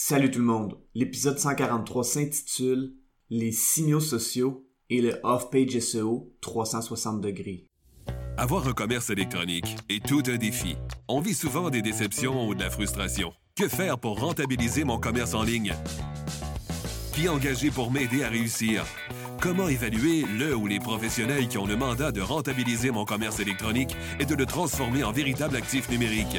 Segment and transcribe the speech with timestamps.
[0.00, 0.78] Salut tout le monde.
[0.94, 2.92] L'épisode 143 s'intitule
[3.30, 7.66] Les signaux sociaux et le off-page SEO 360 degrés.
[8.36, 10.76] Avoir un commerce électronique est tout un défi.
[11.08, 13.32] On vit souvent des déceptions ou de la frustration.
[13.56, 15.74] Que faire pour rentabiliser mon commerce en ligne?
[17.14, 18.84] Qui engager pour m'aider à réussir?
[19.42, 23.96] Comment évaluer le ou les professionnels qui ont le mandat de rentabiliser mon commerce électronique
[24.20, 26.38] et de le transformer en véritable actif numérique?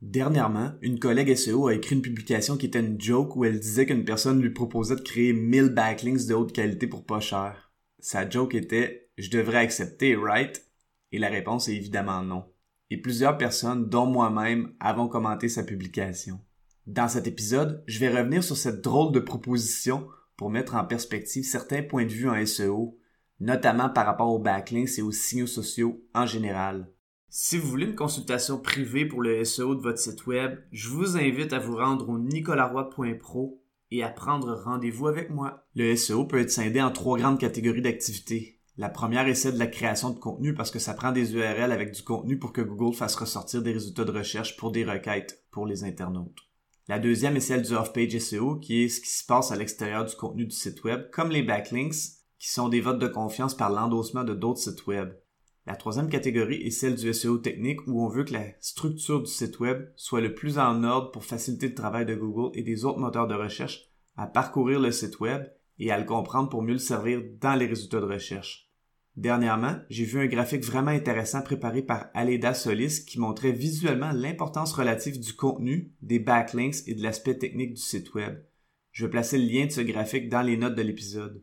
[0.00, 3.84] Dernièrement, une collègue SEO a écrit une publication qui était une joke où elle disait
[3.84, 7.72] qu'une personne lui proposait de créer 1000 backlinks de haute qualité pour pas cher.
[7.98, 10.64] Sa joke était Je devrais accepter, right?
[11.10, 12.44] Et la réponse est évidemment non.
[12.90, 16.40] Et plusieurs personnes, dont moi-même, avons commenté sa publication.
[16.86, 21.44] Dans cet épisode, je vais revenir sur cette drôle de proposition pour mettre en perspective
[21.44, 22.96] certains points de vue en SEO,
[23.40, 26.88] notamment par rapport aux backlinks et aux signaux sociaux en général.
[27.30, 31.18] Si vous voulez une consultation privée pour le SEO de votre site web, je vous
[31.18, 35.66] invite à vous rendre au nicolaroy.pro et à prendre rendez-vous avec moi.
[35.74, 38.60] Le SEO peut être scindé en trois grandes catégories d'activités.
[38.78, 41.70] La première est celle de la création de contenu parce que ça prend des URL
[41.70, 45.44] avec du contenu pour que Google fasse ressortir des résultats de recherche pour des requêtes
[45.50, 46.48] pour les internautes.
[46.88, 50.06] La deuxième est celle du off-page SEO qui est ce qui se passe à l'extérieur
[50.06, 51.94] du contenu du site web, comme les backlinks
[52.38, 55.10] qui sont des votes de confiance par l'endossement de d'autres sites web.
[55.68, 59.30] La troisième catégorie est celle du SEO technique où on veut que la structure du
[59.30, 62.86] site web soit le plus en ordre pour faciliter le travail de Google et des
[62.86, 63.82] autres moteurs de recherche
[64.16, 65.42] à parcourir le site web
[65.78, 68.70] et à le comprendre pour mieux le servir dans les résultats de recherche.
[69.18, 74.72] Dernièrement, j'ai vu un graphique vraiment intéressant préparé par Aleda Solis qui montrait visuellement l'importance
[74.72, 78.42] relative du contenu, des backlinks et de l'aspect technique du site web.
[78.90, 81.42] Je vais placer le lien de ce graphique dans les notes de l'épisode.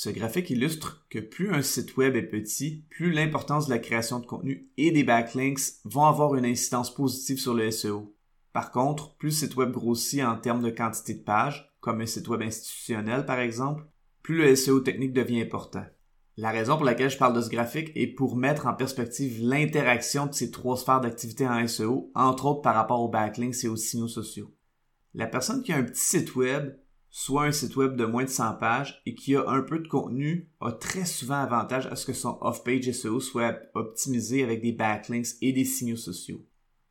[0.00, 4.20] Ce graphique illustre que plus un site web est petit, plus l'importance de la création
[4.20, 8.14] de contenu et des backlinks vont avoir une incidence positive sur le SEO.
[8.52, 12.06] Par contre, plus le site web grossit en termes de quantité de pages, comme un
[12.06, 13.88] site web institutionnel par exemple,
[14.22, 15.84] plus le SEO technique devient important.
[16.36, 20.26] La raison pour laquelle je parle de ce graphique est pour mettre en perspective l'interaction
[20.26, 23.74] de ces trois sphères d'activité en SEO, entre autres par rapport aux backlinks et aux
[23.74, 24.54] signaux sociaux.
[25.14, 26.76] La personne qui a un petit site web
[27.10, 29.88] soit un site web de moins de 100 pages et qui a un peu de
[29.88, 34.72] contenu a très souvent avantage à ce que son off-page SEO soit optimisé avec des
[34.72, 36.44] backlinks et des signaux sociaux.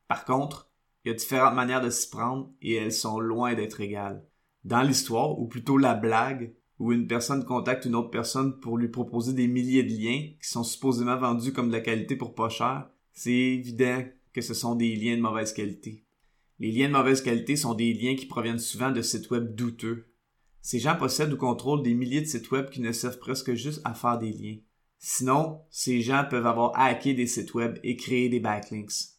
[0.07, 0.71] Par contre,
[1.03, 4.25] il y a différentes manières de s'y prendre et elles sont loin d'être égales.
[4.63, 8.89] Dans l'histoire, ou plutôt la blague, où une personne contacte une autre personne pour lui
[8.89, 12.49] proposer des milliers de liens qui sont supposément vendus comme de la qualité pour pas
[12.49, 14.03] cher, c'est évident
[14.33, 16.06] que ce sont des liens de mauvaise qualité.
[16.59, 20.07] Les liens de mauvaise qualité sont des liens qui proviennent souvent de sites web douteux.
[20.61, 23.81] Ces gens possèdent ou contrôlent des milliers de sites web qui ne servent presque juste
[23.83, 24.57] à faire des liens.
[24.97, 29.17] Sinon, ces gens peuvent avoir hacké des sites web et créer des backlinks.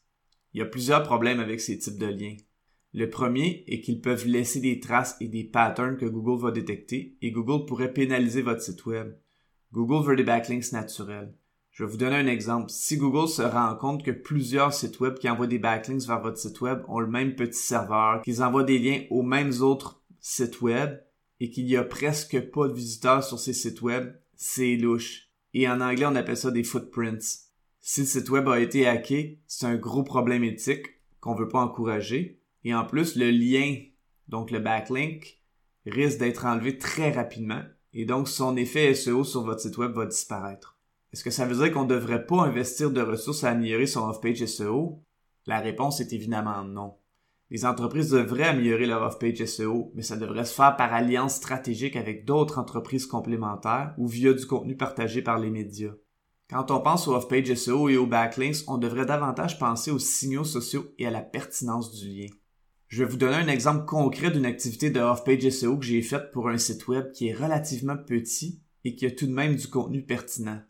[0.52, 2.36] Il y a plusieurs problèmes avec ces types de liens.
[2.92, 7.16] Le premier est qu'ils peuvent laisser des traces et des patterns que Google va détecter
[7.22, 9.16] et Google pourrait pénaliser votre site web.
[9.72, 11.34] Google veut des backlinks naturels.
[11.78, 12.70] Je vais vous donner un exemple.
[12.70, 16.36] Si Google se rend compte que plusieurs sites web qui envoient des backlinks vers votre
[16.36, 20.60] site web ont le même petit serveur, qu'ils envoient des liens aux mêmes autres sites
[20.60, 21.00] web
[21.38, 25.28] et qu'il y a presque pas de visiteurs sur ces sites web, c'est louche.
[25.54, 27.46] Et en anglais, on appelle ça des footprints.
[27.78, 31.60] Si le site web a été hacké, c'est un gros problème éthique qu'on veut pas
[31.60, 32.42] encourager.
[32.64, 33.76] Et en plus, le lien,
[34.26, 35.44] donc le backlink,
[35.86, 37.62] risque d'être enlevé très rapidement.
[37.92, 40.77] Et donc, son effet SEO sur votre site web va disparaître.
[41.12, 44.08] Est-ce que ça veut dire qu'on ne devrait pas investir de ressources à améliorer son
[44.08, 45.02] off-page SEO?
[45.46, 46.96] La réponse est évidemment non.
[47.50, 51.96] Les entreprises devraient améliorer leur off-page SEO, mais ça devrait se faire par alliance stratégique
[51.96, 55.94] avec d'autres entreprises complémentaires ou via du contenu partagé par les médias.
[56.50, 60.44] Quand on pense au off-page SEO et aux backlinks, on devrait davantage penser aux signaux
[60.44, 62.26] sociaux et à la pertinence du lien.
[62.88, 66.32] Je vais vous donner un exemple concret d'une activité de off-page SEO que j'ai faite
[66.32, 69.68] pour un site web qui est relativement petit et qui a tout de même du
[69.68, 70.60] contenu pertinent.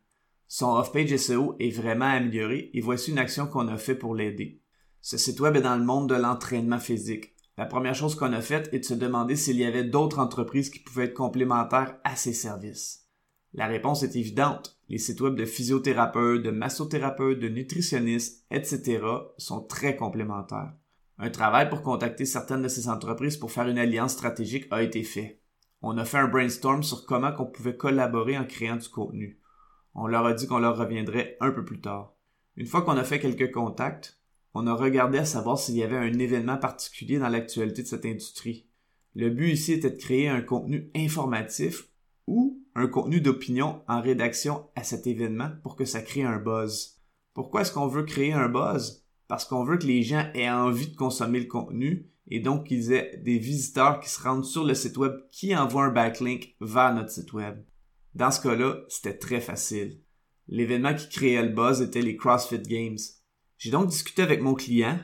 [0.50, 4.62] Son off-page SEO est vraiment amélioré et voici une action qu'on a fait pour l'aider.
[5.02, 7.34] Ce site web est dans le monde de l'entraînement physique.
[7.58, 10.70] La première chose qu'on a faite est de se demander s'il y avait d'autres entreprises
[10.70, 13.08] qui pouvaient être complémentaires à ces services.
[13.52, 14.78] La réponse est évidente.
[14.88, 19.02] Les sites web de physiothérapeutes, de massothérapeutes, de nutritionnistes, etc.
[19.36, 20.72] sont très complémentaires.
[21.18, 25.02] Un travail pour contacter certaines de ces entreprises pour faire une alliance stratégique a été
[25.02, 25.42] fait.
[25.82, 29.40] On a fait un brainstorm sur comment on pouvait collaborer en créant du contenu.
[29.94, 32.14] On leur a dit qu'on leur reviendrait un peu plus tard.
[32.56, 34.18] Une fois qu'on a fait quelques contacts,
[34.54, 38.06] on a regardé à savoir s'il y avait un événement particulier dans l'actualité de cette
[38.06, 38.66] industrie.
[39.14, 41.88] Le but ici était de créer un contenu informatif
[42.26, 47.00] ou un contenu d'opinion en rédaction à cet événement pour que ça crée un buzz.
[47.34, 49.04] Pourquoi est-ce qu'on veut créer un buzz?
[49.28, 52.92] Parce qu'on veut que les gens aient envie de consommer le contenu et donc qu'ils
[52.92, 56.94] aient des visiteurs qui se rendent sur le site web qui envoient un backlink vers
[56.94, 57.62] notre site web.
[58.14, 60.00] Dans ce cas-là, c'était très facile.
[60.48, 62.98] L'événement qui créait le buzz était les CrossFit Games.
[63.58, 64.98] J'ai donc discuté avec mon client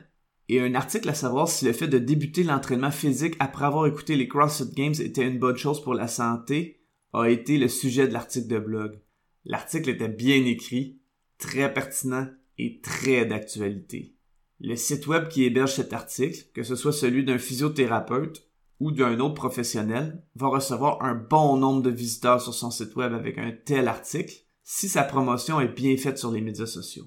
[0.48, 4.16] et un article à savoir si le fait de débuter l'entraînement physique après avoir écouté
[4.16, 6.80] les CrossFit Games était une bonne chose pour la santé
[7.12, 9.00] a été le sujet de l'article de blog.
[9.44, 11.00] L'article était bien écrit,
[11.38, 12.28] très pertinent
[12.58, 14.16] et très d'actualité.
[14.60, 18.48] Le site web qui héberge cet article, que ce soit celui d'un physiothérapeute
[18.80, 23.12] ou d'un autre professionnel, va recevoir un bon nombre de visiteurs sur son site web
[23.12, 27.04] avec un tel article si sa promotion est bien faite sur les médias sociaux.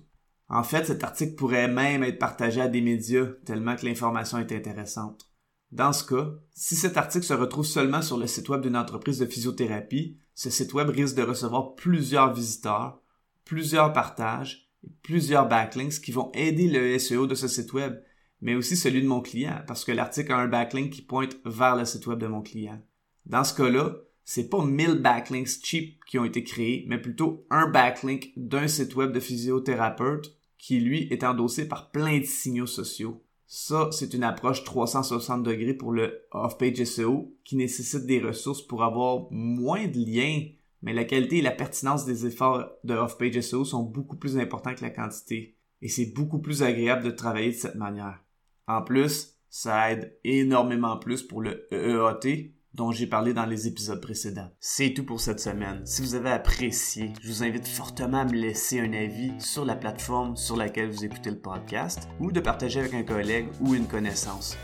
[0.49, 4.51] En fait, cet article pourrait même être partagé à des médias tellement que l'information est
[4.51, 5.29] intéressante.
[5.71, 9.19] Dans ce cas, si cet article se retrouve seulement sur le site web d'une entreprise
[9.19, 13.01] de physiothérapie, ce site web risque de recevoir plusieurs visiteurs,
[13.43, 17.99] plusieurs partages et plusieurs backlinks qui vont aider le SEO de ce site web,
[18.41, 21.75] mais aussi celui de mon client parce que l'article a un backlink qui pointe vers
[21.75, 22.81] le site web de mon client.
[23.25, 27.69] Dans ce cas-là, c'est pas 1000 backlinks cheap qui ont été créés, mais plutôt un
[27.69, 33.23] backlink d'un site web de physiothérapeute qui lui est endossé par plein de signaux sociaux.
[33.45, 38.83] Ça, c'est une approche 360 degrés pour le off-page SEO qui nécessite des ressources pour
[38.83, 40.45] avoir moins de liens,
[40.81, 44.75] mais la qualité et la pertinence des efforts de off-page SEO sont beaucoup plus importants
[44.75, 45.55] que la quantité.
[45.81, 48.19] Et c'est beaucoup plus agréable de travailler de cette manière.
[48.67, 54.01] En plus, ça aide énormément plus pour le EEAT, dont j'ai parlé dans les épisodes
[54.01, 54.51] précédents.
[54.59, 55.85] C'est tout pour cette semaine.
[55.85, 59.75] Si vous avez apprécié, je vous invite fortement à me laisser un avis sur la
[59.75, 63.87] plateforme sur laquelle vous écoutez le podcast ou de partager avec un collègue ou une
[63.87, 64.57] connaissance.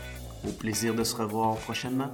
[0.46, 2.12] Au plaisir de se revoir prochainement.